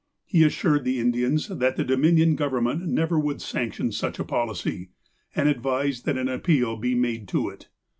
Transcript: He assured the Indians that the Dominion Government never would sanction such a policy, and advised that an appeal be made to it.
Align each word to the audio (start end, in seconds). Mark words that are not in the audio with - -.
He 0.25 0.43
assured 0.43 0.83
the 0.83 0.99
Indians 0.99 1.47
that 1.47 1.75
the 1.75 1.83
Dominion 1.83 2.35
Government 2.35 2.87
never 2.87 3.19
would 3.19 3.39
sanction 3.39 3.91
such 3.91 4.17
a 4.17 4.23
policy, 4.23 4.89
and 5.35 5.47
advised 5.47 6.05
that 6.07 6.17
an 6.17 6.27
appeal 6.27 6.75
be 6.75 6.95
made 6.95 7.27
to 7.27 7.49
it. 7.49 7.67